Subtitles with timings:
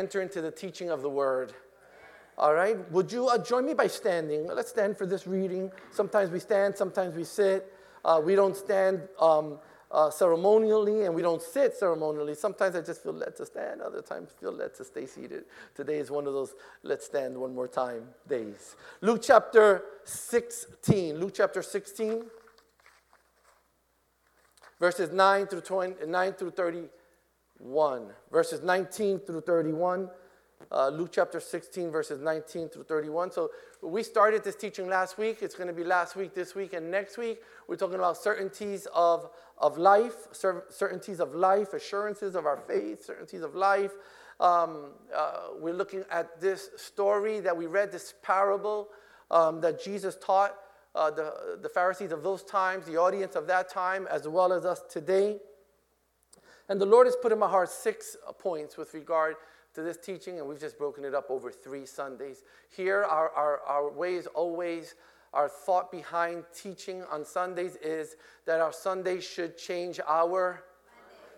[0.00, 1.52] enter into the teaching of the word?
[2.38, 4.46] All right, would you uh, join me by standing?
[4.46, 5.70] Let's stand for this reading.
[5.90, 7.72] Sometimes we stand, sometimes we sit.
[8.02, 9.58] Uh, we don't stand um,
[9.90, 12.34] uh, ceremonially and we don't sit ceremonially.
[12.34, 15.44] Sometimes I just feel led to stand, other times feel led to stay seated.
[15.74, 18.76] Today is one of those let's stand one more time days.
[19.02, 21.18] Luke chapter 16.
[21.18, 22.24] Luke chapter 16,
[24.78, 26.52] verses 9 through 20, 9 through
[27.60, 28.08] 31.
[28.30, 30.08] Verses 19 through 31
[30.72, 33.32] uh, Luke chapter 16, verses 19 through 31.
[33.32, 33.50] So
[33.82, 35.38] we started this teaching last week.
[35.40, 37.40] It's going to be last week, this week, and next week.
[37.66, 43.42] We're talking about certainties of, of life, certainties of life, assurances of our faith, certainties
[43.42, 43.92] of life.
[44.38, 48.88] Um, uh, we're looking at this story that we read, this parable
[49.30, 50.54] um, that Jesus taught
[50.94, 54.64] uh, the, the Pharisees of those times, the audience of that time, as well as
[54.64, 55.38] us today.
[56.70, 59.34] And the Lord has put in my heart six points with regard
[59.74, 62.44] to this teaching, and we've just broken it up over three Sundays.
[62.74, 64.94] Here, our, our, our way is always,
[65.34, 68.14] our thought behind teaching on Sundays is
[68.46, 70.62] that our Sundays should change our.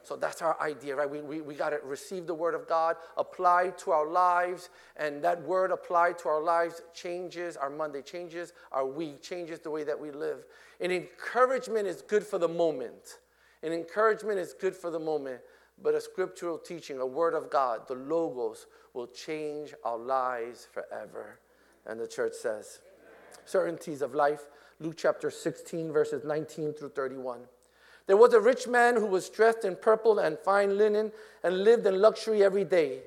[0.03, 1.09] So that's our idea, right?
[1.09, 5.25] We, we, we got to receive the Word of God, apply to our lives, and
[5.25, 9.83] that Word applied to our lives changes our Monday, changes our week, changes the way
[9.83, 10.45] that we live.
[10.79, 13.17] And encouragement is good for the moment.
[13.63, 15.41] And encouragement is good for the moment
[15.83, 21.41] but a scriptural teaching, a word of God, the Logos, will change our lives forever.
[21.87, 22.81] And the church says,
[23.45, 24.43] certainties of life,
[24.79, 27.41] Luke chapter 16, verses 19 through 31.
[28.07, 31.87] There was a rich man who was dressed in purple and fine linen and lived
[31.87, 33.01] in luxury every day.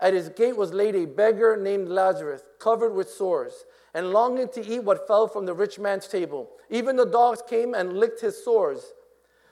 [0.00, 4.66] At his gate was laid a beggar named Lazarus, covered with sores, and longing to
[4.66, 6.50] eat what fell from the rich man's table.
[6.70, 8.92] Even the dogs came and licked his sores.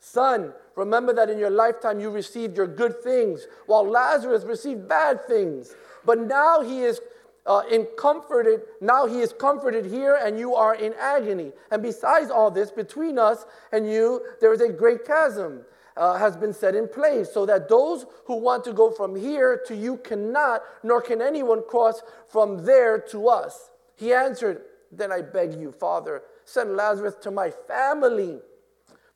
[0.00, 5.24] Son, remember that in your lifetime you received your good things, while Lazarus received bad
[5.26, 5.74] things.
[6.06, 7.00] But now he is
[7.46, 11.52] uh, in comforted, now he is comforted here, and you are in agony.
[11.70, 15.62] And besides all this, between us and you, there is a great chasm.
[15.96, 19.60] Uh, has been set in place so that those who want to go from here
[19.66, 23.70] to you cannot, nor can anyone cross from there to us.
[23.96, 28.38] He answered, Then I beg you, Father, send Lazarus to my family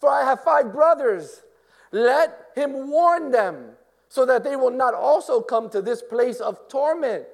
[0.04, 1.44] for I have five brothers.
[1.90, 3.70] Let him warn them,
[4.10, 7.24] so that they will not also come to this place of torment.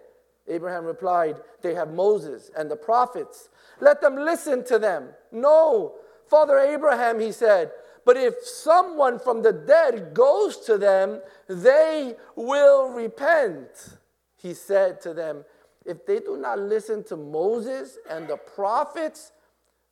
[0.47, 3.49] Abraham replied, They have Moses and the prophets.
[3.81, 5.09] Let them listen to them.
[5.33, 5.97] No,
[6.29, 7.73] Father Abraham, he said,
[8.05, 13.99] but if someone from the dead goes to them, they will repent.
[14.37, 15.45] He said to them,
[15.85, 19.33] If they do not listen to Moses and the prophets,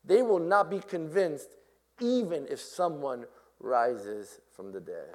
[0.05, 1.58] they will not be convinced
[2.01, 3.27] even if someone
[3.61, 5.15] rises from the dead.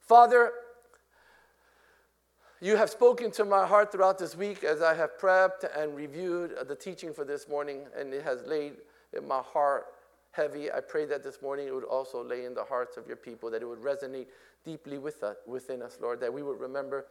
[0.00, 0.52] Father,
[2.60, 6.54] you have spoken to my heart throughout this week as I have prepped and reviewed
[6.66, 8.74] the teaching for this morning, and it has laid
[9.12, 9.86] in my heart
[10.32, 10.72] heavy.
[10.72, 13.50] I pray that this morning it would also lay in the hearts of your people,
[13.50, 14.26] that it would resonate
[14.64, 17.06] deeply with us, within us, Lord, that we would remember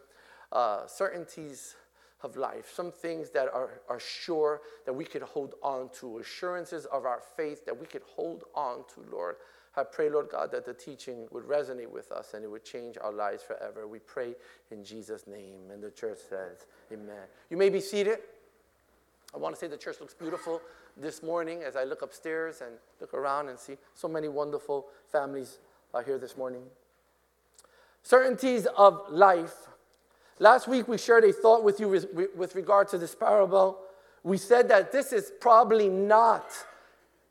[0.52, 1.76] uh, certainties
[2.24, 6.86] of life, some things that are, are sure that we could hold on to, assurances
[6.86, 9.36] of our faith that we could hold on to, Lord.
[9.78, 12.98] I pray, Lord God, that the teaching would resonate with us and it would change
[13.02, 13.88] our lives forever.
[13.88, 14.36] We pray
[14.72, 15.70] in Jesus' name.
[15.72, 17.24] And the church says, Amen.
[17.50, 18.20] You may be seated.
[19.34, 20.62] I want to say the church looks beautiful
[20.96, 22.72] this morning as I look upstairs and
[23.02, 25.58] look around and see so many wonderful families
[25.94, 26.64] are here this morning.
[28.02, 29.68] Certainties of life
[30.40, 33.80] Last week, we shared a thought with you with, regard to this parable.
[34.24, 36.52] We said that this is probably not,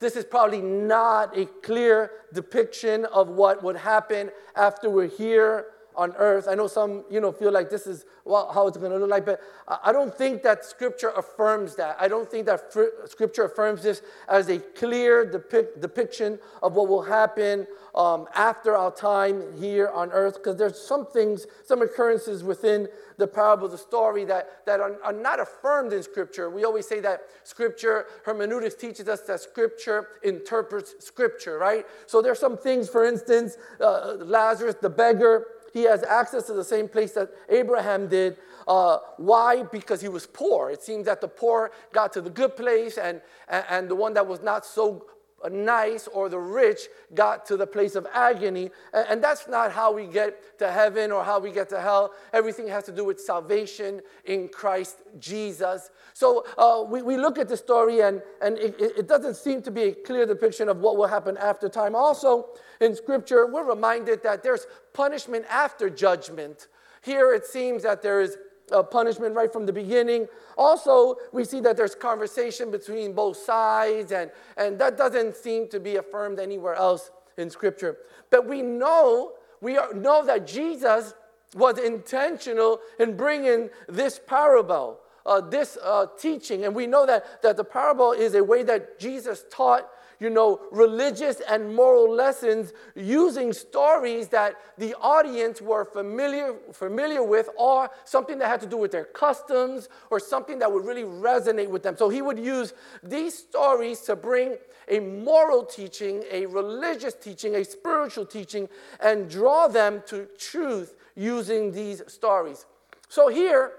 [0.00, 5.66] this is probably not a clear depiction of what would happen after we're here
[5.96, 6.46] on earth.
[6.48, 9.10] I know some, you know, feel like this is well, how it's going to look
[9.10, 9.40] like, but
[9.82, 11.96] I don't think that Scripture affirms that.
[12.00, 12.72] I don't think that
[13.06, 18.90] Scripture affirms this as a clear depic- depiction of what will happen um, after our
[18.90, 22.88] time here on earth, because there's some things, some occurrences within
[23.18, 26.50] the parable, the story that, that are, are not affirmed in Scripture.
[26.50, 31.86] We always say that Scripture, hermeneutics teaches us that Scripture interprets Scripture, right?
[32.06, 36.64] So there's some things, for instance, uh, Lazarus, the beggar, he has access to the
[36.64, 38.38] same place that Abraham did.
[38.66, 39.64] Uh, why?
[39.64, 40.70] Because he was poor.
[40.70, 44.14] It seems that the poor got to the good place, and, and, and the one
[44.14, 45.04] that was not so
[45.50, 46.80] nice or the rich
[47.14, 48.70] got to the place of agony.
[48.92, 52.12] And, that's not how we get to heaven or how we get to hell.
[52.32, 55.90] Everything has to do with salvation in Christ Jesus.
[56.12, 59.70] So uh, we, we look at the story, and, and it, it doesn't seem to
[59.70, 61.94] be a clear depiction of what will happen after time.
[61.94, 62.50] Also,
[62.80, 66.68] in Scripture, we're reminded that there's punishment after judgment.
[67.02, 68.38] Here it seems that there is
[68.72, 70.26] uh, punishment right from the beginning.
[70.56, 75.80] Also, we see that there's conversation between both sides, and, and that doesn't seem to
[75.80, 77.98] be affirmed anywhere else in Scripture.
[78.30, 81.14] But we know, we are, know that Jesus
[81.54, 86.64] was intentional in bringing this parable, uh, this uh, teaching.
[86.64, 89.88] And we know that, that the parable is a way that Jesus taught
[90.24, 97.50] you know, religious and moral lessons using stories that the audience were familiar, familiar with
[97.58, 101.68] or something that had to do with their customs or something that would really resonate
[101.68, 101.94] with them.
[101.94, 102.72] So he would use
[103.02, 104.56] these stories to bring
[104.88, 108.66] a moral teaching, a religious teaching, a spiritual teaching,
[109.00, 112.64] and draw them to truth using these stories.
[113.10, 113.72] So here,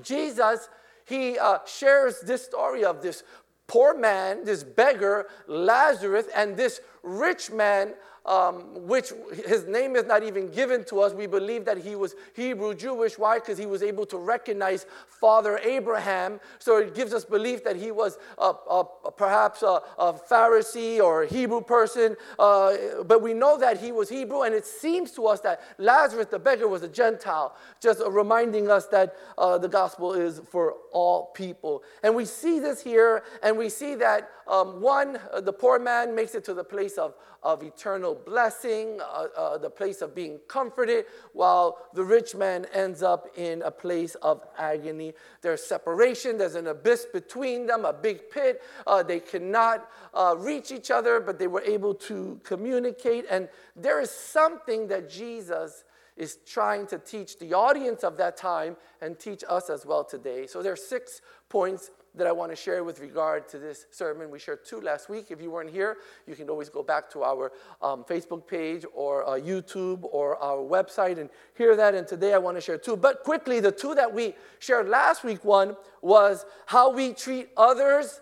[0.00, 0.70] Jesus,
[1.04, 3.24] he uh, shares this story of this
[3.70, 7.94] poor man, this beggar, Lazarus, and this rich man
[8.26, 9.12] um, which
[9.46, 11.12] his name is not even given to us.
[11.12, 13.18] We believe that he was Hebrew Jewish.
[13.18, 13.38] Why?
[13.38, 16.40] Because he was able to recognize Father Abraham.
[16.58, 19.80] So it gives us belief that he was a, a, a, perhaps a,
[20.30, 22.16] Pharisee or a Hebrew person.
[22.38, 22.76] Uh,
[23.06, 26.38] but we know that he was Hebrew, and it seems to us that Lazarus the
[26.38, 31.82] beggar was a Gentile, just reminding us that uh, the gospel is for all people.
[32.02, 36.12] And we see this here, and we see that um, one, uh, the poor man
[36.12, 37.14] makes it to the place of,
[37.44, 41.04] of eternal blessing, uh, uh, the place of being comforted,
[41.34, 45.14] while the rich man ends up in a place of agony.
[45.40, 48.60] There's separation, there's an abyss between them, a big pit.
[48.88, 53.26] Uh, they cannot uh, reach each other, but they were able to communicate.
[53.30, 55.84] And there is something that Jesus
[56.16, 60.46] is trying to teach the audience of that time and teach us as well today.
[60.48, 64.30] So there are six points that I want to share with regard to this sermon.
[64.30, 65.26] We shared two last week.
[65.30, 69.26] If you weren't here, you can always go back to our um, Facebook page or
[69.26, 71.94] uh, YouTube or our website and hear that.
[71.94, 72.96] And today I want to share two.
[72.96, 78.20] But quickly, the two that we shared last week one was how we treat others.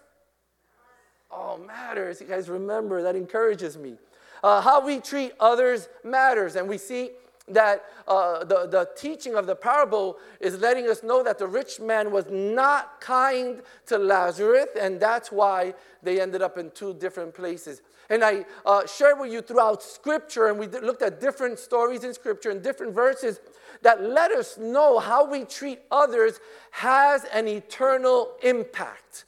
[1.31, 2.21] Oh, matters.
[2.21, 3.97] You guys remember, that encourages me.
[4.43, 6.57] Uh, how we treat others matters.
[6.57, 7.11] And we see
[7.51, 11.81] that uh, the, the teaching of the parable is letting us know that the rich
[11.81, 17.35] man was not kind to Lazarus, and that's why they ended up in two different
[17.35, 17.83] places.
[18.11, 22.15] And I uh, shared with you throughout Scripture, and we looked at different stories in
[22.15, 23.41] Scripture and different verses
[23.83, 26.41] that let us know how we treat others
[26.71, 29.25] has an eternal impact.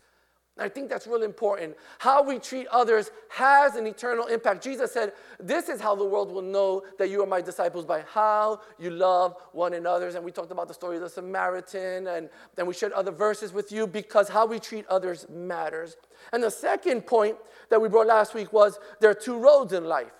[0.60, 1.76] I think that's really important.
[1.98, 4.62] How we treat others has an eternal impact.
[4.62, 8.02] Jesus said, This is how the world will know that you are my disciples by
[8.02, 10.08] how you love one another.
[10.08, 13.52] And we talked about the story of the Samaritan, and then we shared other verses
[13.52, 15.96] with you because how we treat others matters.
[16.32, 17.36] And the second point
[17.70, 20.12] that we brought last week was there are two roads in life.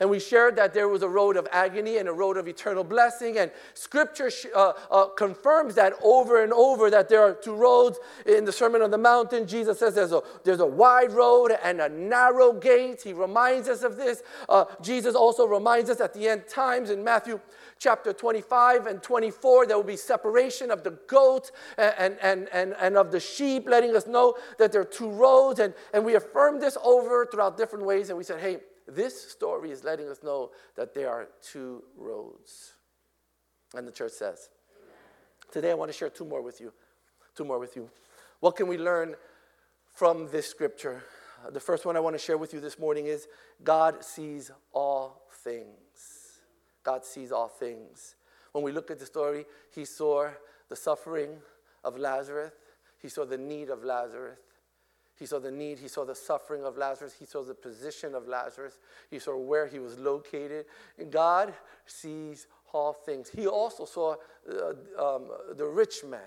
[0.00, 2.82] And we shared that there was a road of agony and a road of eternal
[2.82, 3.38] blessing.
[3.38, 7.98] And scripture uh, uh, confirms that over and over that there are two roads.
[8.26, 11.80] In the Sermon on the Mountain, Jesus says there's a, there's a wide road and
[11.80, 13.02] a narrow gate.
[13.02, 14.22] He reminds us of this.
[14.48, 17.40] Uh, Jesus also reminds us at the end times in Matthew
[17.78, 22.96] chapter 25 and 24, there will be separation of the goat and, and, and, and
[22.96, 25.60] of the sheep, letting us know that there are two roads.
[25.60, 28.08] And, and we affirm this over throughout different ways.
[28.08, 32.74] And we said, hey, this story is letting us know that there are two roads.
[33.74, 34.50] And the church says.
[35.50, 36.72] Today I want to share two more with you.
[37.34, 37.90] Two more with you.
[38.40, 39.14] What can we learn
[39.92, 41.02] from this scripture?
[41.50, 43.28] The first one I want to share with you this morning is
[43.62, 46.40] God sees all things.
[46.82, 48.14] God sees all things.
[48.52, 50.28] When we look at the story, he saw
[50.68, 51.30] the suffering
[51.82, 52.52] of Lazarus,
[53.00, 54.38] he saw the need of Lazarus,
[55.18, 58.26] he saw the need, he saw the suffering of Lazarus, he saw the position of
[58.26, 58.78] Lazarus,
[59.10, 60.66] he saw where he was located.
[60.98, 61.54] And God
[61.86, 63.28] sees all things.
[63.28, 64.16] He also saw
[64.50, 66.20] uh, um, the rich man,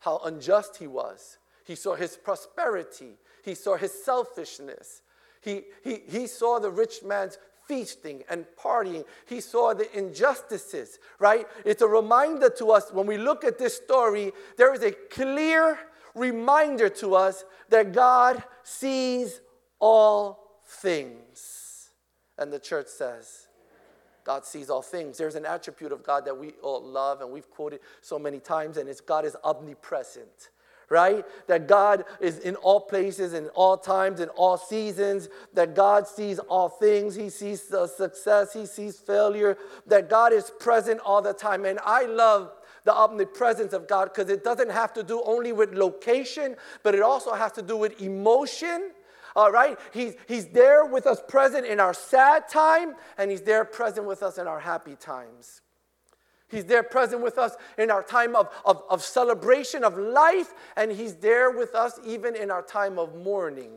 [0.00, 1.38] how unjust he was.
[1.64, 5.02] He saw his prosperity, he saw his selfishness.
[5.40, 9.04] He, he, he saw the rich man's feasting and partying.
[9.26, 11.46] He saw the injustices, right?
[11.64, 15.78] It's a reminder to us when we look at this story, there is a clear
[16.14, 19.40] reminder to us that God sees
[19.78, 21.90] all things.
[22.36, 23.48] And the church says,
[24.24, 25.18] God sees all things.
[25.18, 28.76] There's an attribute of God that we all love and we've quoted so many times,
[28.76, 30.50] and it's God is omnipresent
[30.90, 31.24] right?
[31.46, 36.38] That God is in all places, in all times, in all seasons, that God sees
[36.38, 37.14] all things.
[37.14, 41.64] He sees success, He sees failure, that God is present all the time.
[41.64, 42.52] And I love
[42.88, 47.02] the omnipresence of God because it doesn't have to do only with location, but it
[47.02, 48.92] also has to do with emotion.
[49.36, 49.78] All right?
[49.92, 54.22] He's, he's there with us present in our sad time, and He's there present with
[54.22, 55.60] us in our happy times.
[56.48, 60.90] He's there present with us in our time of, of, of celebration of life, and
[60.90, 63.72] He's there with us even in our time of mourning.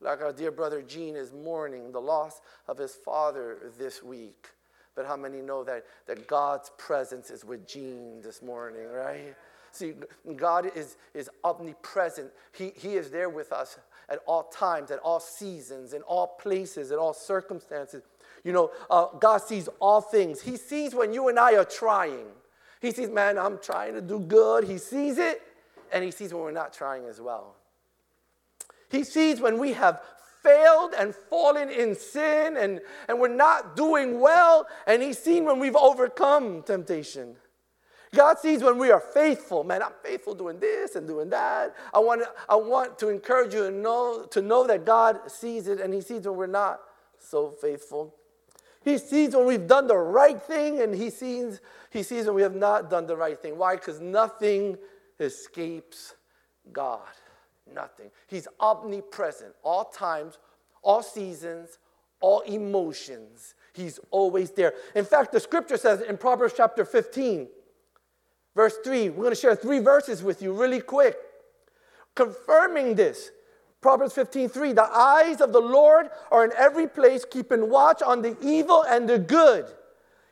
[0.00, 4.48] Like our dear brother Gene is mourning the loss of his father this week.
[4.96, 9.36] But how many know that, that God's presence is with Gene this morning, right?
[9.70, 9.92] See,
[10.36, 12.30] God is, is omnipresent.
[12.52, 16.90] He, he is there with us at all times, at all seasons, in all places,
[16.90, 18.02] in all circumstances.
[18.42, 20.40] You know, uh, God sees all things.
[20.40, 22.26] He sees when you and I are trying.
[22.80, 24.64] He sees, man, I'm trying to do good.
[24.64, 25.42] He sees it,
[25.92, 27.56] and He sees when we're not trying as well.
[28.88, 30.00] He sees when we have
[30.46, 35.58] failed and fallen in sin and, and we're not doing well, and He's seen when
[35.58, 37.36] we've overcome temptation.
[38.14, 39.64] God sees when we are faithful.
[39.64, 41.74] Man, I'm faithful doing this and doing that.
[41.92, 45.66] I want to, I want to encourage you to know, to know that God sees
[45.66, 46.80] it and He sees when we're not
[47.18, 48.14] so faithful.
[48.86, 51.60] He sees when we've done the right thing and he sees,
[51.90, 53.58] he sees when we have not done the right thing.
[53.58, 53.74] Why?
[53.74, 54.78] Because nothing
[55.18, 56.14] escapes
[56.72, 57.00] God.
[57.72, 58.10] Nothing.
[58.26, 60.38] He's omnipresent, all times,
[60.82, 61.78] all seasons,
[62.20, 63.54] all emotions.
[63.72, 64.74] He's always there.
[64.94, 67.48] In fact, the scripture says in Proverbs chapter 15,
[68.54, 71.16] verse 3, we're going to share three verses with you really quick,
[72.14, 73.30] confirming this.
[73.80, 78.22] Proverbs 15, 3, the eyes of the Lord are in every place, keeping watch on
[78.22, 79.66] the evil and the good.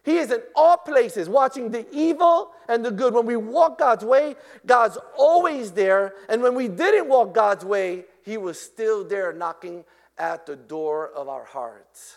[0.05, 3.15] He is in all places, watching the evil and the good.
[3.15, 6.15] When we walk God's way, God's always there.
[6.29, 9.85] And when we didn't walk God's way, He was still there knocking
[10.19, 12.17] at the door of our hearts.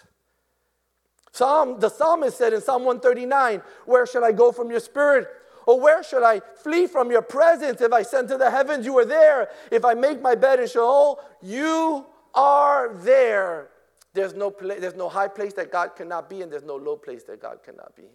[1.31, 5.27] Psalm, the psalmist said in Psalm 139, Where shall I go from your spirit?
[5.65, 7.79] Or where should I flee from your presence?
[7.79, 9.49] If I send to the heavens, you are there.
[9.71, 13.69] If I make my bed in Sheol, you are there.
[14.17, 16.95] There's no, pla- there's no high place that God cannot be, and there's no low
[16.95, 18.09] place that God cannot be.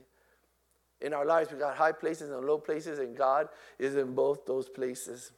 [1.01, 3.47] In our lives, we got high places and low places, and God
[3.79, 5.31] is in both those places.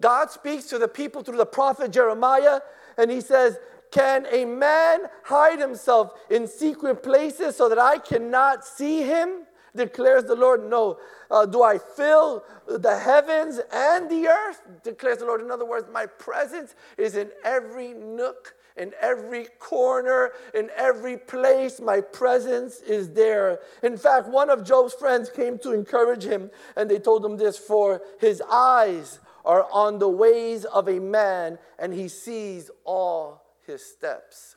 [0.00, 2.60] God speaks to the people through the prophet Jeremiah,
[2.96, 3.58] and he says,
[3.90, 9.42] Can a man hide himself in secret places so that I cannot see him?
[9.76, 10.68] declares the Lord.
[10.68, 10.98] No.
[11.30, 14.62] Uh, do I fill the heavens and the earth?
[14.82, 15.42] declares the Lord.
[15.42, 21.80] In other words, my presence is in every nook, in every corner, in every place.
[21.80, 23.58] My presence is there.
[23.82, 27.58] In fact, one of Job's friends came to encourage him, and they told him this
[27.58, 33.84] For his eyes are on the ways of a man, and he sees all his
[33.84, 34.56] steps.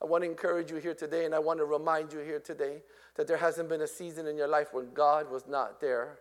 [0.00, 2.82] I want to encourage you here today, and I want to remind you here today
[3.16, 6.18] that there hasn't been a season in your life when God was not there.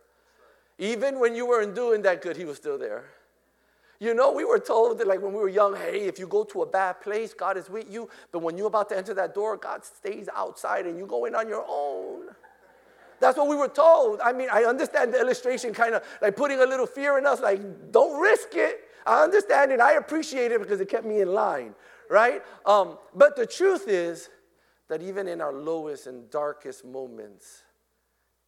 [0.78, 3.06] Even when you weren't doing that good, He was still there.
[4.00, 6.44] You know, we were told that, like when we were young, hey, if you go
[6.46, 8.10] to a bad place, God is with you.
[8.32, 11.36] But when you're about to enter that door, God stays outside and you go in
[11.36, 12.28] on your own.
[13.22, 14.20] That's what we were told.
[14.20, 17.40] I mean, I understand the illustration kind of like putting a little fear in us,
[17.40, 18.82] like, don't risk it.
[19.06, 19.80] I understand it.
[19.80, 21.76] I appreciate it because it kept me in line,
[22.10, 22.42] right?
[22.66, 24.30] Um, but the truth is,
[24.88, 27.64] that even in our lowest and darkest moments,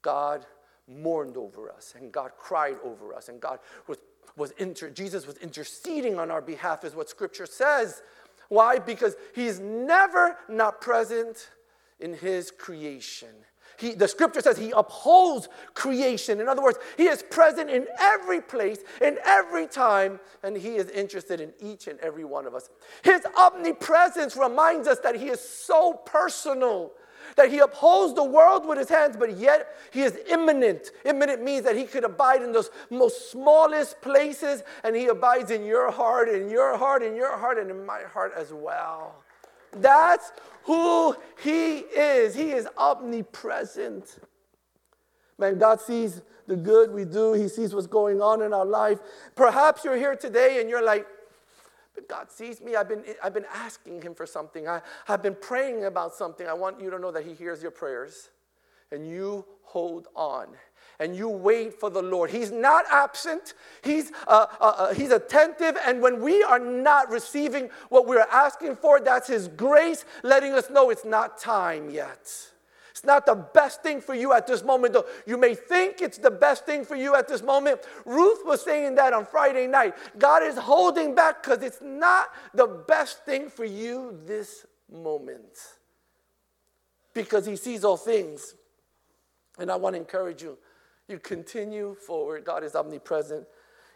[0.02, 0.46] God
[0.88, 3.98] mourned over us and God cried over us and God was,
[4.36, 8.02] was inter- Jesus was interceding on our behalf is what scripture says.
[8.50, 8.80] Why?
[8.80, 11.50] Because he's never not present
[12.00, 13.30] in his creation.
[13.78, 16.40] He, the scripture says he upholds creation.
[16.40, 20.90] In other words, he is present in every place, in every time, and he is
[20.90, 22.70] interested in each and every one of us.
[23.04, 26.92] His omnipresence reminds us that he is so personal
[27.36, 30.92] that he upholds the world with his hands, but yet he is immanent.
[31.06, 35.66] Immanent means that he could abide in those most smallest places, and he abides in
[35.66, 39.24] your heart, in your heart, in your heart, and in my heart as well.
[39.72, 40.32] That's
[40.64, 42.36] who He is.
[42.36, 44.20] He is omnipresent.
[45.38, 49.00] Man, God sees the good we do, He sees what's going on in our life.
[49.36, 51.06] Perhaps you're here today and you're like,
[51.98, 52.76] but God sees me.
[52.76, 54.68] I've been, I've been asking Him for something.
[54.68, 56.48] I, I've been praying about something.
[56.48, 58.30] I want you to know that He hears your prayers.
[58.92, 60.48] and you hold on
[61.00, 62.30] and you wait for the Lord.
[62.30, 65.76] He's not absent, He's, uh, uh, uh, he's attentive.
[65.86, 70.70] And when we are not receiving what we're asking for, that's His grace letting us
[70.70, 72.32] know it's not time yet.
[72.98, 75.06] It's not the best thing for you at this moment, though.
[75.28, 77.82] You may think it's the best thing for you at this moment.
[78.06, 79.94] Ruth was saying that on Friday night.
[80.18, 85.60] God is holding back because it's not the best thing for you this moment.
[87.14, 88.56] Because He sees all things.
[89.60, 90.58] And I want to encourage you
[91.08, 92.46] you continue forward.
[92.46, 93.46] God is omnipresent.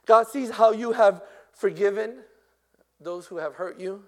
[0.06, 2.18] God sees how you have forgiven
[3.00, 4.04] those who have hurt you.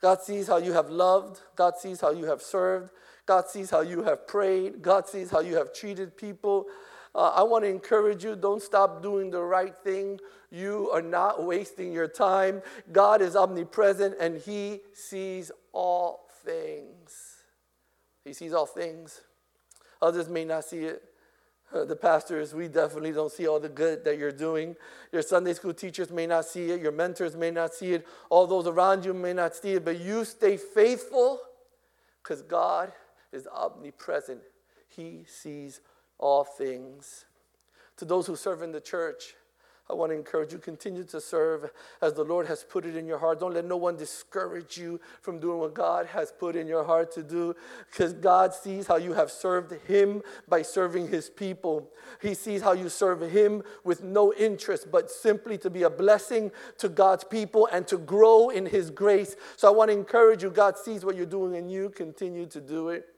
[0.00, 1.40] God sees how you have loved.
[1.56, 2.90] God sees how you have served.
[3.24, 4.82] God sees how you have prayed.
[4.82, 6.66] God sees how you have treated people.
[7.14, 10.20] Uh, I want to encourage you don't stop doing the right thing.
[10.50, 12.62] You are not wasting your time.
[12.92, 17.36] God is omnipresent and He sees all things.
[18.24, 19.22] He sees all things.
[20.02, 21.02] Others may not see it.
[21.74, 24.76] Uh, the pastors, we definitely don't see all the good that you're doing.
[25.12, 26.80] Your Sunday school teachers may not see it.
[26.80, 28.06] Your mentors may not see it.
[28.30, 29.84] All those around you may not see it.
[29.84, 31.40] But you stay faithful
[32.22, 32.92] because God
[33.32, 34.40] is omnipresent.
[34.88, 35.80] He sees
[36.18, 37.24] all things.
[37.96, 39.34] To those who serve in the church,
[39.88, 41.70] I want to encourage you continue to serve
[42.02, 43.38] as the Lord has put it in your heart.
[43.38, 47.12] Don't let no one discourage you from doing what God has put in your heart
[47.12, 47.54] to do
[47.88, 51.88] because God sees how you have served him by serving his people.
[52.20, 56.50] He sees how you serve him with no interest but simply to be a blessing
[56.78, 59.36] to God's people and to grow in his grace.
[59.56, 62.60] So I want to encourage you God sees what you're doing and you continue to
[62.60, 63.15] do it.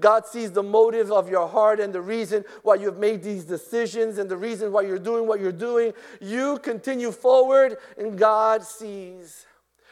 [0.00, 4.18] God sees the motive of your heart and the reason why you've made these decisions
[4.18, 5.92] and the reason why you're doing what you're doing.
[6.20, 9.46] You continue forward, and God sees.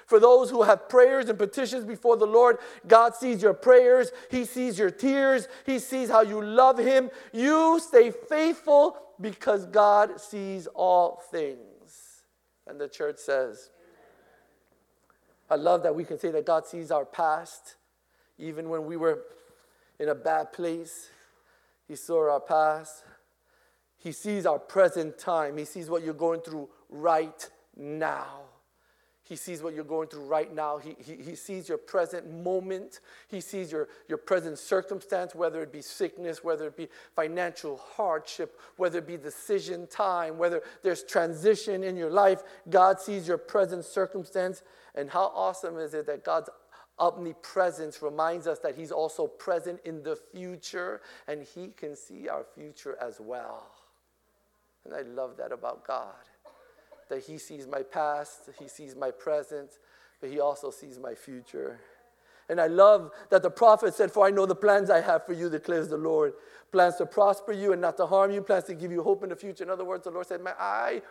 [0.06, 4.12] For those who have prayers and petitions before the Lord, God sees your prayers.
[4.30, 5.48] He sees your tears.
[5.64, 7.10] He sees how you love Him.
[7.32, 12.24] You stay faithful because God sees all things.
[12.66, 13.70] And the church says,
[15.48, 17.76] I love that we can say that God sees our past,
[18.38, 19.22] even when we were
[20.02, 21.10] in a bad place.
[21.86, 23.04] He saw our past.
[23.98, 25.56] He sees our present time.
[25.56, 28.40] He sees what you're going through right now.
[29.32, 30.76] He sees what you're going through right now.
[30.76, 33.00] He, he, he sees your present moment.
[33.28, 38.60] He sees your, your present circumstance, whether it be sickness, whether it be financial hardship,
[38.76, 42.42] whether it be decision time, whether there's transition in your life.
[42.68, 44.62] God sees your present circumstance.
[44.94, 46.50] And how awesome is it that God's
[46.98, 52.44] omnipresence reminds us that He's also present in the future and He can see our
[52.54, 53.70] future as well.
[54.84, 56.12] And I love that about God
[57.12, 59.78] that He sees my past, He sees my present,
[60.18, 61.78] but He also sees my future.
[62.48, 65.34] And I love that the prophet said, For I know the plans I have for
[65.34, 66.32] you, declares the Lord.
[66.72, 69.28] Plans to prosper you and not to harm you, plans to give you hope in
[69.28, 69.62] the future.
[69.62, 71.02] In other words, the Lord said, My eye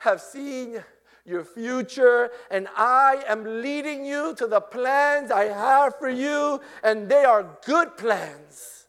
[0.00, 0.84] have seen
[1.24, 7.08] your future, and I am leading you to the plans I have for you, and
[7.08, 8.86] they are good plans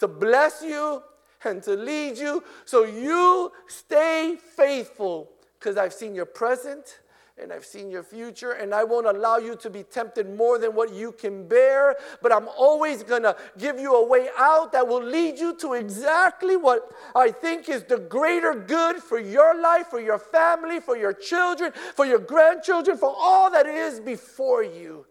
[0.00, 1.04] to bless you
[1.44, 2.42] and to lead you.
[2.64, 5.30] So you stay faithful
[5.62, 6.98] because I've seen your present
[7.40, 10.74] and I've seen your future, and I won't allow you to be tempted more than
[10.74, 11.96] what you can bear.
[12.20, 16.56] But I'm always gonna give you a way out that will lead you to exactly
[16.56, 21.14] what I think is the greater good for your life, for your family, for your
[21.14, 25.06] children, for your grandchildren, for all that is before you.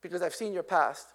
[0.00, 1.08] Because I've seen your past,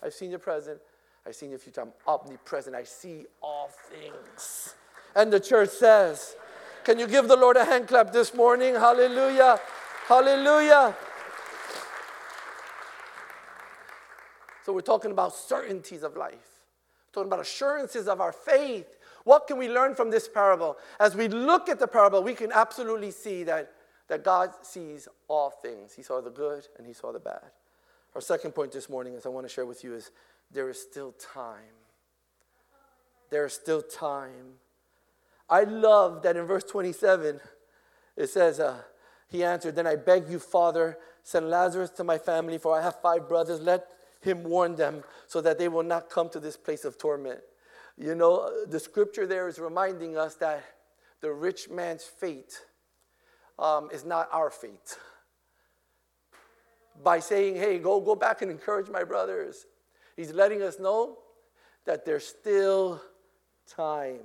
[0.00, 0.80] I've seen your present,
[1.26, 1.80] I've seen your future.
[1.80, 4.76] I'm omnipresent, I see all things.
[5.16, 6.36] And the church says,
[6.84, 8.74] can you give the Lord a hand clap this morning?
[8.74, 9.60] Hallelujah.
[10.06, 10.96] Hallelujah.
[14.64, 16.32] So we're talking about certainties of life.
[16.34, 18.96] We're talking about assurances of our faith.
[19.24, 20.76] What can we learn from this parable?
[20.98, 23.72] As we look at the parable, we can absolutely see that,
[24.08, 25.92] that God sees all things.
[25.94, 27.50] He saw the good and he saw the bad.
[28.14, 30.10] Our second point this morning, as I want to share with you, is
[30.50, 31.76] there is still time.
[33.30, 34.58] There is still time.
[35.52, 37.38] I love that in verse 27,
[38.16, 38.78] it says, uh,
[39.28, 43.02] He answered, Then I beg you, Father, send Lazarus to my family, for I have
[43.02, 43.60] five brothers.
[43.60, 43.86] Let
[44.22, 47.40] him warn them so that they will not come to this place of torment.
[47.98, 50.64] You know, the scripture there is reminding us that
[51.20, 52.62] the rich man's fate
[53.58, 54.96] um, is not our fate.
[57.04, 59.66] By saying, hey, go, go back and encourage my brothers,
[60.16, 61.18] he's letting us know
[61.84, 63.02] that there's still
[63.68, 64.20] time.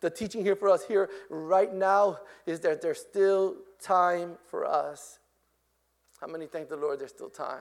[0.00, 5.18] The teaching here for us here right now is that there's still time for us.
[6.20, 7.60] How many thank the Lord there's still time?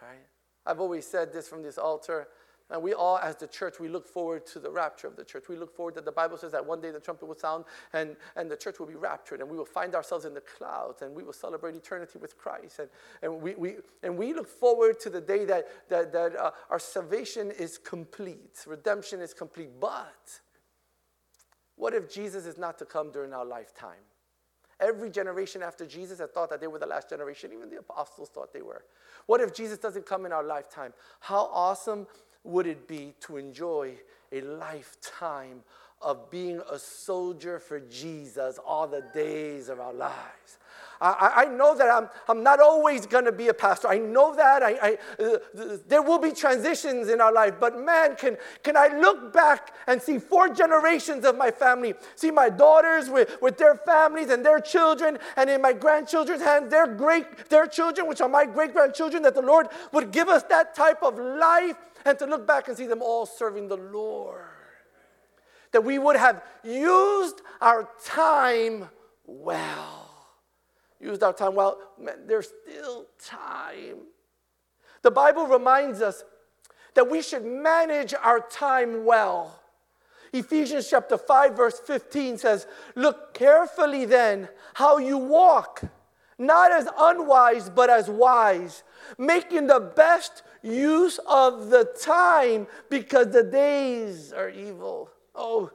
[0.00, 0.26] Right?
[0.64, 2.28] I've always said this from this altar
[2.68, 5.44] And we all, as the church, we look forward to the rapture of the church.
[5.48, 8.16] We look forward that the Bible says that one day the trumpet will sound and,
[8.34, 11.14] and the church will be raptured and we will find ourselves in the clouds and
[11.14, 12.80] we will celebrate eternity with Christ.
[12.80, 12.88] And,
[13.22, 16.80] and, we, we, and we look forward to the day that, that, that uh, our
[16.80, 19.70] salvation is complete, redemption is complete.
[19.80, 20.40] But
[21.76, 24.02] what if Jesus is not to come during our lifetime?
[24.80, 27.50] Every generation after Jesus had thought that they were the last generation.
[27.52, 28.84] Even the apostles thought they were.
[29.26, 30.92] What if Jesus doesn't come in our lifetime?
[31.20, 32.06] How awesome
[32.44, 33.94] would it be to enjoy
[34.32, 35.62] a lifetime
[36.02, 40.58] of being a soldier for Jesus all the days of our lives?
[41.00, 43.88] I, I know that I'm, I'm not always going to be a pastor.
[43.88, 44.62] I know that.
[44.62, 47.54] I, I uh, there will be transitions in our life.
[47.60, 51.94] But man, can, can I look back and see four generations of my family?
[52.14, 56.70] See my daughters with, with their families and their children, and in my grandchildren's hands,
[56.70, 60.42] their great their children, which are my great grandchildren, that the Lord would give us
[60.44, 64.44] that type of life and to look back and see them all serving the Lord.
[65.72, 68.88] That we would have used our time
[69.26, 69.95] well.
[71.00, 71.78] Used our time well.
[72.00, 73.98] Man, there's still time.
[75.02, 76.24] The Bible reminds us
[76.94, 79.60] that we should manage our time well.
[80.32, 85.82] Ephesians chapter 5, verse 15 says, Look carefully then how you walk,
[86.38, 88.82] not as unwise, but as wise,
[89.18, 95.10] making the best use of the time because the days are evil.
[95.34, 95.70] Oh,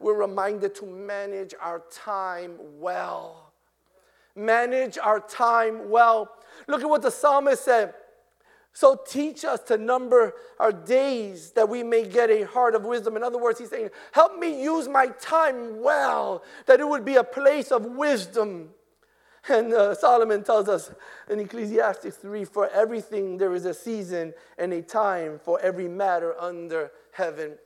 [0.00, 3.41] we're reminded to manage our time well.
[4.34, 6.30] Manage our time well.
[6.66, 7.94] Look at what the psalmist said.
[8.74, 13.16] So teach us to number our days that we may get a heart of wisdom.
[13.16, 17.16] In other words, he's saying, Help me use my time well, that it would be
[17.16, 18.70] a place of wisdom.
[19.48, 20.94] And uh, Solomon tells us
[21.28, 26.40] in Ecclesiastes 3 for everything there is a season and a time for every matter
[26.40, 27.58] under heaven.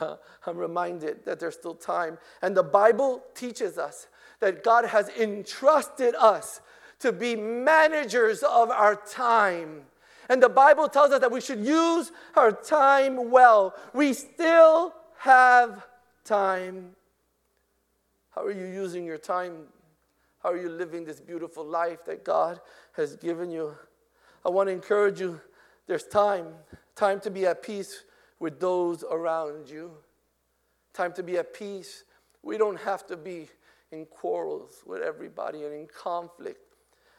[0.00, 2.18] I'm reminded that there's still time.
[2.42, 4.08] And the Bible teaches us
[4.40, 6.60] that God has entrusted us
[7.00, 9.82] to be managers of our time.
[10.28, 13.74] And the Bible tells us that we should use our time well.
[13.92, 15.86] We still have
[16.24, 16.90] time.
[18.34, 19.66] How are you using your time
[20.44, 22.60] how are you living this beautiful life that God
[22.92, 23.74] has given you?
[24.44, 25.40] I want to encourage you
[25.86, 26.48] there's time,
[26.94, 28.04] time to be at peace
[28.38, 29.92] with those around you,
[30.92, 32.04] time to be at peace.
[32.42, 33.48] We don't have to be
[33.94, 36.60] in quarrels with everybody and in conflict.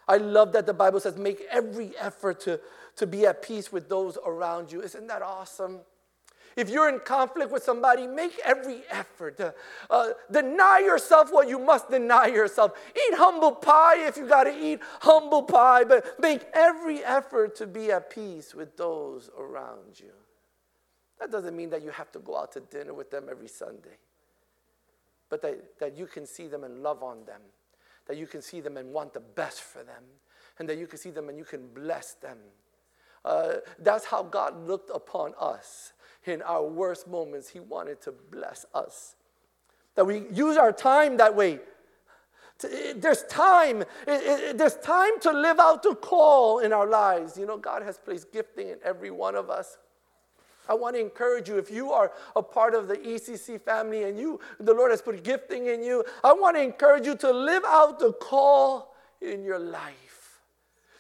[0.08, 2.60] I love that the Bible says, make every effort to,
[2.98, 4.82] to be at peace with those around you.
[4.82, 5.80] Isn't that awesome?
[6.56, 9.40] If you're in conflict with somebody, make every effort.
[9.40, 9.52] Uh,
[9.90, 12.72] uh, deny yourself what you must deny yourself.
[12.96, 17.68] Eat humble pie if you got to eat humble pie, but make every effort to
[17.68, 20.12] be at peace with those around you.
[21.20, 23.98] That doesn't mean that you have to go out to dinner with them every Sunday,
[25.30, 27.42] but that, that you can see them and love on them,
[28.08, 30.04] that you can see them and want the best for them,
[30.60, 32.38] and that you can see them and you can bless them.
[33.24, 35.94] Uh, that's how God looked upon us
[36.26, 39.16] in our worst moments, He wanted to bless us.
[39.96, 41.60] That we use our time that way.
[42.64, 43.84] Eh, there's time.
[44.08, 47.38] Eh, eh, there's time to live out the call in our lives.
[47.38, 49.78] You know, God has placed gifting in every one of us.
[50.68, 54.18] I want to encourage you if you are a part of the ECC family and
[54.18, 57.64] you the Lord has put gifting in you, I want to encourage you to live
[57.66, 60.42] out the call in your life.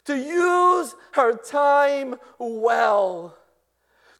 [0.05, 3.35] To use her time well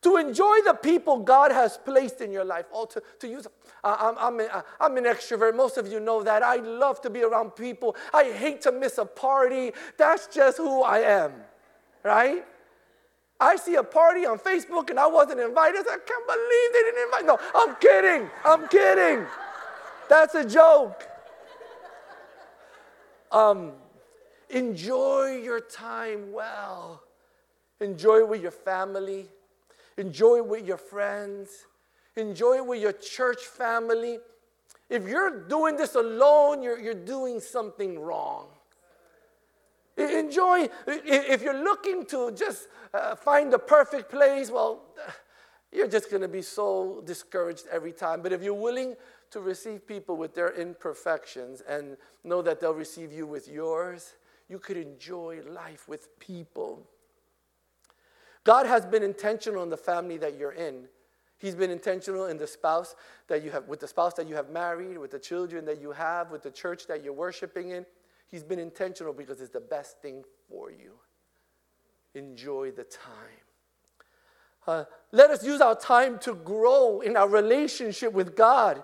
[0.05, 2.65] to enjoy the people God has placed in your life.
[2.71, 3.47] Oh, to, to use,
[3.83, 5.55] I'm, I'm, an, I'm an extrovert.
[5.55, 6.43] Most of you know that.
[6.43, 7.95] I love to be around people.
[8.13, 9.71] I hate to miss a party.
[9.97, 11.33] That's just who I am,
[12.03, 12.45] right?
[13.39, 15.81] I see a party on Facebook and I wasn't invited.
[15.81, 17.25] I can't believe they didn't invite.
[17.25, 18.29] No, I'm kidding.
[18.45, 19.25] I'm kidding.
[20.09, 21.07] That's a joke.
[23.31, 23.73] Um,
[24.49, 27.03] enjoy your time well.
[27.81, 29.27] Enjoy it with your family.
[29.97, 31.65] Enjoy it with your friends.
[32.15, 34.19] Enjoy it with your church family.
[34.89, 38.47] If you're doing this alone, you're, you're doing something wrong.
[39.97, 44.83] Enjoy, if you're looking to just uh, find the perfect place, well,
[45.71, 48.21] you're just going to be so discouraged every time.
[48.21, 48.95] But if you're willing
[49.31, 54.15] to receive people with their imperfections and know that they'll receive you with yours,
[54.49, 56.87] you could enjoy life with people.
[58.43, 60.87] God has been intentional in the family that you're in.
[61.37, 62.95] He's been intentional in the spouse
[63.27, 65.91] that you have, with the spouse that you have married, with the children that you
[65.91, 67.85] have, with the church that you're worshiping in.
[68.35, 70.95] He's been intentional because it's the best thing for you.
[72.15, 73.45] Enjoy the time.
[74.67, 78.83] Uh, let us use our time to grow in our relationship with God,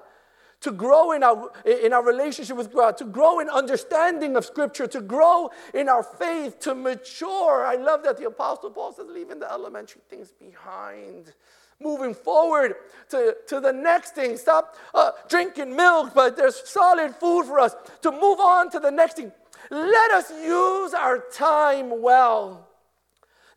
[0.62, 4.88] to grow in our, in our relationship with God, to grow in understanding of Scripture,
[4.88, 7.66] to grow in our faith, to mature.
[7.66, 11.34] I love that the Apostle Paul says, leaving the elementary things behind
[11.82, 12.76] moving forward
[13.10, 14.38] to, to the next thing.
[14.38, 18.92] Stop uh, drinking milk, but there's solid food for us to move on to the
[18.92, 19.32] next thing.
[19.70, 22.68] Let us use our time well.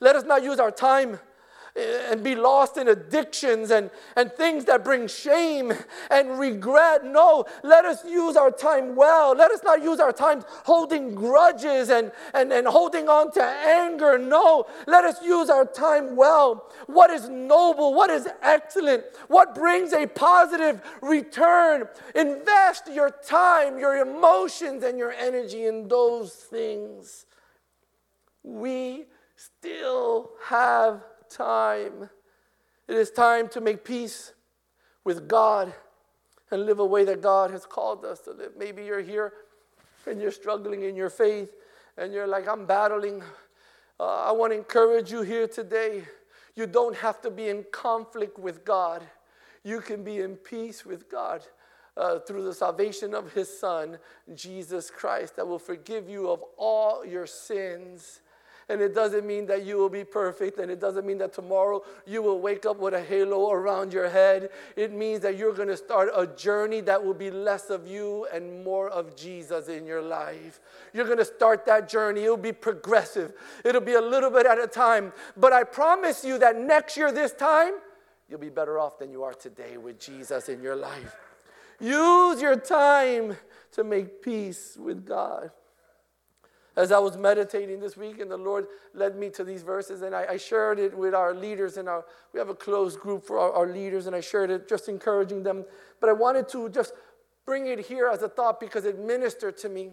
[0.00, 1.18] Let us not use our time
[1.76, 5.72] and be lost in addictions and, and things that bring shame
[6.10, 7.04] and regret.
[7.04, 9.34] No, let us use our time well.
[9.34, 14.18] Let us not use our time holding grudges and, and, and holding on to anger.
[14.18, 16.70] No, let us use our time well.
[16.86, 17.92] What is noble?
[17.92, 19.04] What is excellent?
[19.26, 21.88] What brings a positive return?
[22.14, 27.26] Invest your time, your emotions, and your energy in those things.
[28.44, 29.06] We
[29.36, 31.02] still have
[31.34, 32.08] time.
[32.88, 34.32] It is time to make peace
[35.04, 35.74] with God
[36.50, 38.52] and live a way that God has called us to live.
[38.56, 39.32] Maybe you're here
[40.06, 41.52] and you're struggling in your faith
[41.96, 43.22] and you're like, I'm battling.
[43.98, 46.04] Uh, I want to encourage you here today.
[46.54, 49.02] You don't have to be in conflict with God,
[49.64, 51.42] you can be in peace with God.
[51.96, 53.98] Uh, through the salvation of his son,
[54.34, 58.20] Jesus Christ, that will forgive you of all your sins
[58.68, 60.58] and it doesn't mean that you will be perfect.
[60.58, 64.08] And it doesn't mean that tomorrow you will wake up with a halo around your
[64.08, 64.50] head.
[64.76, 68.26] It means that you're going to start a journey that will be less of you
[68.32, 70.60] and more of Jesus in your life.
[70.92, 72.24] You're going to start that journey.
[72.24, 73.32] It'll be progressive,
[73.64, 75.12] it'll be a little bit at a time.
[75.36, 77.74] But I promise you that next year, this time,
[78.28, 81.16] you'll be better off than you are today with Jesus in your life.
[81.80, 83.36] Use your time
[83.72, 85.50] to make peace with God
[86.76, 90.14] as I was meditating this week, and the Lord led me to these verses, and
[90.14, 93.38] I, I shared it with our leaders, and our, we have a closed group for
[93.38, 95.64] our, our leaders, and I shared it just encouraging them.
[96.00, 96.92] But I wanted to just
[97.46, 99.90] bring it here as a thought because it ministered to me.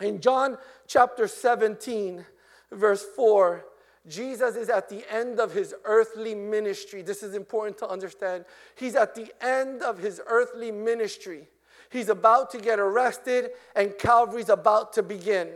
[0.00, 2.24] In John chapter 17,
[2.70, 3.64] verse 4,
[4.08, 7.02] Jesus is at the end of his earthly ministry.
[7.02, 8.44] This is important to understand.
[8.74, 11.48] He's at the end of his earthly ministry.
[11.90, 15.50] He's about to get arrested, and Calvary's about to begin.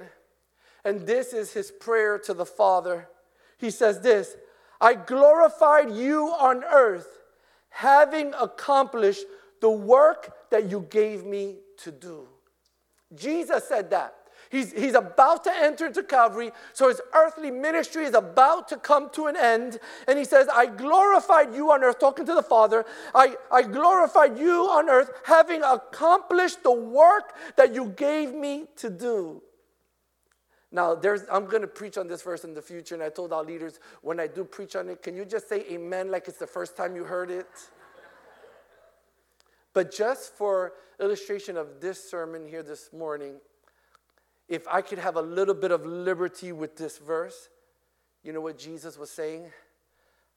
[0.86, 3.08] And this is his prayer to the Father.
[3.58, 4.36] He says this
[4.80, 7.08] I glorified you on earth,
[7.70, 9.24] having accomplished
[9.60, 12.28] the work that you gave me to do.
[13.16, 14.14] Jesus said that.
[14.48, 19.10] He's, he's about to enter into Calvary, so his earthly ministry is about to come
[19.10, 19.80] to an end.
[20.06, 22.84] And he says, I glorified you on earth, talking to the Father.
[23.12, 28.88] I, I glorified you on earth, having accomplished the work that you gave me to
[28.88, 29.42] do.
[30.72, 33.32] Now, there's, I'm going to preach on this verse in the future, and I told
[33.32, 36.38] our leaders when I do preach on it, can you just say amen like it's
[36.38, 37.46] the first time you heard it?
[39.72, 43.36] but just for illustration of this sermon here this morning,
[44.48, 47.48] if I could have a little bit of liberty with this verse,
[48.22, 49.50] you know what Jesus was saying?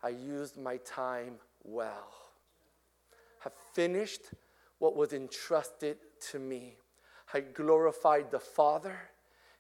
[0.04, 2.14] I used my time well.
[3.46, 4.22] I finished
[4.78, 5.98] what was entrusted
[6.32, 6.78] to me.
[7.34, 8.98] I glorified the Father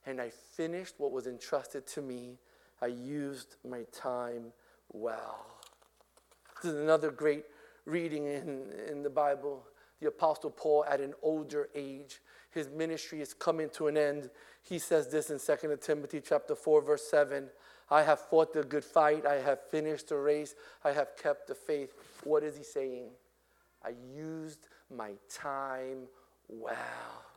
[0.06, 2.38] and I finished what was entrusted to me.
[2.82, 4.54] I used my time
[4.92, 5.46] well.
[6.62, 7.46] This is another great
[7.86, 9.66] reading in, in the Bible.
[10.02, 12.20] The Apostle Paul, at an older age,
[12.52, 14.30] his ministry is coming to an end.
[14.64, 17.50] He says this in 2 Timothy chapter 4, verse 7.
[17.92, 19.26] I have fought the good fight.
[19.26, 20.56] I have finished the race.
[20.84, 21.94] I have kept the faith.
[22.24, 23.10] What is he saying?
[23.84, 26.08] I used my time
[26.48, 27.29] well.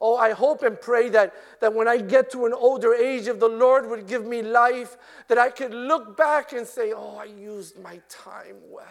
[0.00, 3.40] Oh, I hope and pray that, that when I get to an older age, if
[3.40, 7.24] the Lord would give me life, that I could look back and say, Oh, I
[7.24, 8.86] used my time well.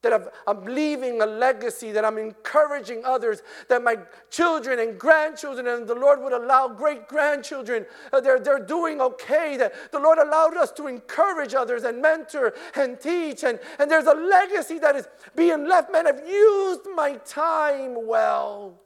[0.00, 3.98] That i am leaving a legacy, that I'm encouraging others, that my
[4.30, 9.56] children and grandchildren and the Lord would allow great grandchildren, uh, they're, they're doing okay,
[9.58, 13.44] that the Lord allowed us to encourage others and mentor and teach.
[13.44, 15.92] And, and there's a legacy that is being left.
[15.92, 18.81] Man, I've used my time well.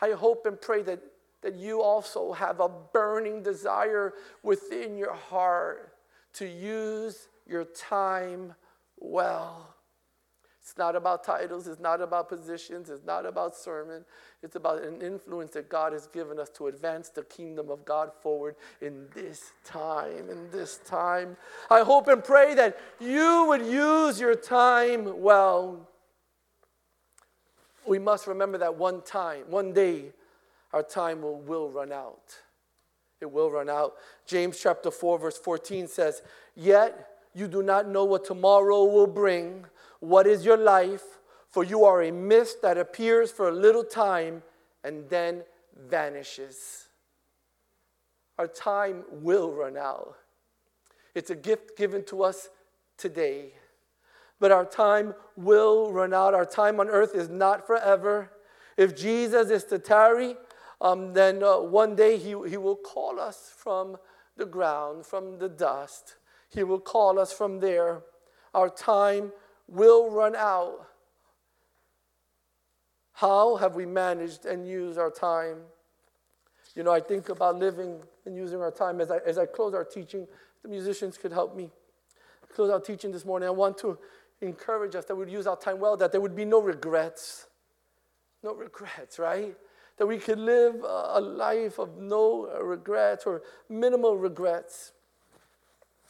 [0.00, 1.00] I hope and pray that,
[1.42, 5.92] that you also have a burning desire within your heart
[6.34, 8.54] to use your time
[8.98, 9.74] well.
[10.62, 14.04] It's not about titles, it's not about positions, it's not about sermon.
[14.42, 18.12] It's about an influence that God has given us to advance the kingdom of God
[18.22, 20.30] forward in this time.
[20.30, 21.36] In this time.
[21.70, 25.89] I hope and pray that you would use your time well
[27.86, 30.12] we must remember that one time, one day,
[30.72, 32.36] our time will, will run out.
[33.20, 33.94] It will run out.
[34.26, 36.22] James chapter 4, verse 14 says,
[36.54, 39.66] Yet you do not know what tomorrow will bring.
[40.00, 41.04] What is your life?
[41.50, 44.42] For you are a mist that appears for a little time
[44.84, 45.42] and then
[45.88, 46.86] vanishes.
[48.38, 50.16] Our time will run out.
[51.14, 52.48] It's a gift given to us
[52.96, 53.52] today.
[54.40, 56.34] But our time will run out.
[56.34, 58.30] Our time on earth is not forever.
[58.76, 60.34] If Jesus is to tarry,
[60.80, 63.98] um, then uh, one day he, he will call us from
[64.38, 66.16] the ground, from the dust.
[66.48, 68.00] He will call us from there.
[68.54, 69.32] Our time
[69.68, 70.86] will run out.
[73.12, 75.58] How have we managed and used our time?
[76.74, 79.02] You know, I think about living and using our time.
[79.02, 80.26] As I, as I close our teaching,
[80.62, 81.70] the musicians could help me
[82.54, 83.46] close our teaching this morning.
[83.46, 83.98] I want to
[84.40, 87.46] encourage us that we'd use our time well, that there would be no regrets.
[88.42, 89.54] No regrets, right?
[89.98, 94.92] That we could live a life of no regrets or minimal regrets.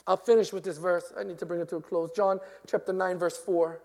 [0.06, 1.12] I'll finish with this verse.
[1.18, 2.10] I need to bring it to a close.
[2.14, 3.80] John chapter 9, verse 4.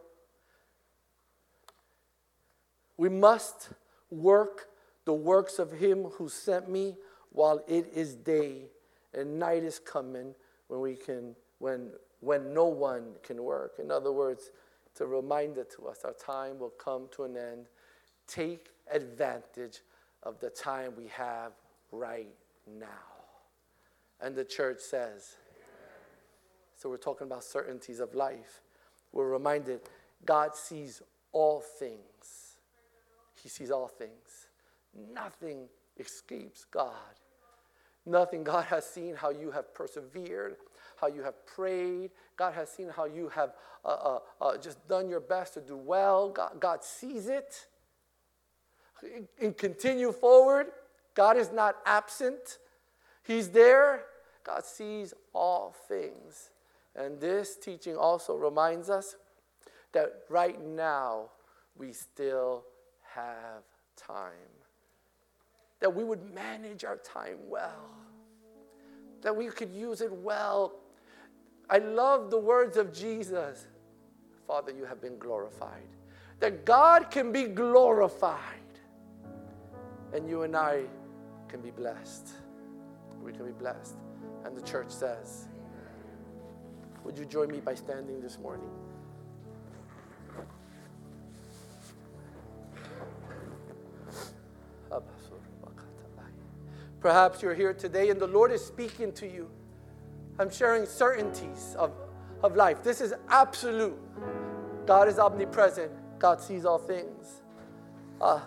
[2.98, 3.70] We must
[4.10, 4.70] work
[5.06, 6.96] the works of him who sent me
[7.32, 8.70] while it is day
[9.14, 10.34] and night is coming
[10.68, 11.92] when we can when
[12.26, 13.74] when no one can work.
[13.80, 14.50] In other words
[14.88, 17.68] it's a reminder to us our time will come to an end.
[18.28, 19.82] Take advantage
[20.24, 21.52] of the time we have
[21.92, 22.34] right
[22.80, 22.88] now.
[24.20, 25.36] And the church says
[26.78, 28.62] so we're talking about certainties of life.
[29.12, 29.82] We're reminded
[30.26, 32.58] god sees all things.
[33.42, 34.48] He sees all things.
[35.14, 35.68] Nothing
[36.00, 37.20] escapes god.
[38.06, 38.44] Nothing.
[38.44, 40.58] God has seen how you have persevered,
[41.00, 42.12] how you have prayed.
[42.38, 43.54] God has seen how you have
[43.84, 46.30] uh, uh, uh, just done your best to do well.
[46.30, 47.68] God, God sees it.
[49.42, 50.68] And continue forward.
[51.14, 52.60] God is not absent,
[53.24, 54.04] He's there.
[54.44, 56.52] God sees all things.
[56.96, 59.16] And this teaching also reminds us
[59.92, 61.32] that right now
[61.78, 62.64] we still
[63.14, 63.64] have
[63.98, 64.32] time
[65.80, 67.92] that we would manage our time well,
[69.22, 70.74] that we could use it well.
[71.70, 73.68] I love the words of Jesus
[74.48, 75.88] Father, you have been glorified.
[76.40, 78.40] That God can be glorified,
[80.14, 80.84] and you and I
[81.48, 82.30] can be blessed.
[83.24, 83.96] We can be blessed.
[84.44, 85.48] And the church says,
[87.04, 88.70] Would you join me by standing this morning?
[97.06, 99.48] Perhaps you're here today and the Lord is speaking to you.
[100.40, 101.92] I'm sharing certainties of,
[102.44, 102.84] of life.
[102.84, 103.98] This is absolute.
[104.86, 107.42] God is omnipresent, God sees all things.
[108.22, 108.40] Uh,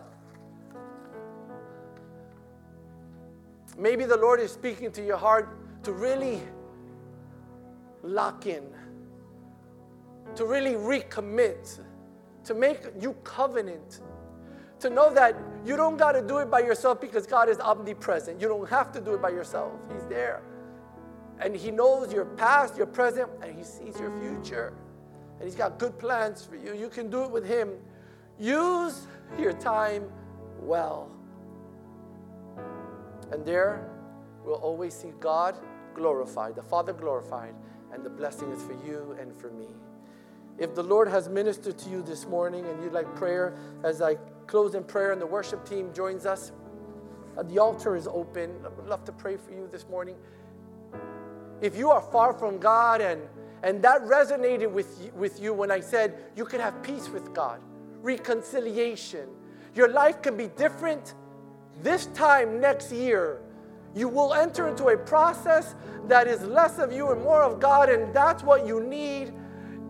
[3.77, 6.41] maybe the Lord is speaking to your heart to really
[8.03, 8.65] lock in,
[10.37, 11.81] to really recommit,
[12.45, 14.01] to make new covenant
[14.81, 18.41] to know that you don't got to do it by yourself because God is omnipresent.
[18.41, 19.73] You don't have to do it by yourself.
[19.93, 20.43] He's there.
[21.41, 24.73] And He knows your past, your present, and He sees your future.
[25.39, 26.75] And He's got good plans for you.
[26.75, 27.71] You can do it with Him.
[28.39, 29.07] Use
[29.39, 30.05] your time
[30.61, 31.11] well.
[33.31, 33.89] And there
[34.45, 35.59] we'll always see God
[35.95, 37.55] glorified, the Father glorified,
[37.93, 39.67] and the blessing is for you and for me.
[40.59, 44.17] If the Lord has ministered to you this morning and you'd like prayer as I
[44.47, 46.53] close in prayer and the worship team joins us,
[47.37, 48.51] uh, the altar is open.
[48.65, 50.17] I would love to pray for you this morning.
[51.61, 53.21] If you are far from God and,
[53.63, 57.35] and that resonated with you, with you when I said you can have peace with
[57.35, 57.61] God,
[58.03, 59.29] reconciliation,
[59.75, 61.15] your life can be different
[61.83, 63.41] this time next year.
[63.95, 65.75] You will enter into a process
[66.07, 69.33] that is less of you and more of God, and that's what you need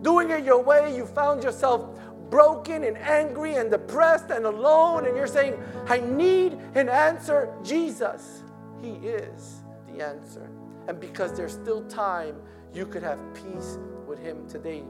[0.01, 5.15] doing it your way, you found yourself broken and angry and depressed and alone, and
[5.15, 7.49] you're saying, I need an answer.
[7.63, 8.43] Jesus,
[8.81, 10.49] He is the answer.
[10.87, 12.35] And because there's still time,
[12.73, 13.77] you could have peace
[14.07, 14.83] with Him today.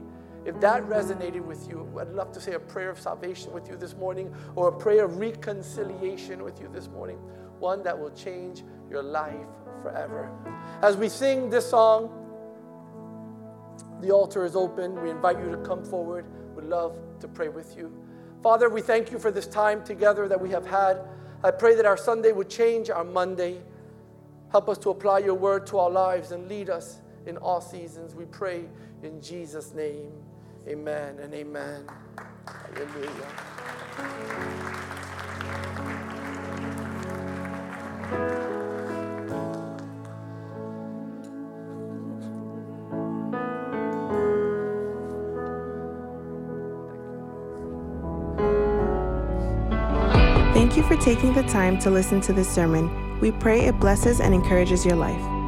[0.44, 3.76] If that resonated with you, I'd love to say a prayer of salvation with you
[3.76, 7.18] this morning or a prayer of reconciliation with you this morning,
[7.58, 9.34] one that will change your life
[9.82, 10.30] forever.
[10.80, 12.16] As we sing this song,
[14.00, 15.00] the altar is open.
[15.02, 16.24] We invite you to come forward.
[16.54, 17.92] We'd love to pray with you.
[18.42, 21.02] Father, we thank you for this time together that we have had.
[21.44, 23.60] I pray that our Sunday would change our Monday.
[24.50, 28.14] Help us to apply your word to our lives and lead us in all seasons.
[28.14, 28.64] We pray
[29.02, 30.12] in Jesus' name.
[30.66, 31.86] Amen and amen.
[32.74, 33.10] Hallelujah.
[50.52, 53.09] Thank you for taking the time to listen to this sermon.
[53.20, 55.39] We pray it blesses and encourages your life.